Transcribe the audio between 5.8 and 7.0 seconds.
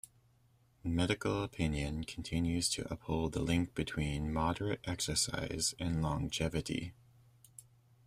longevity.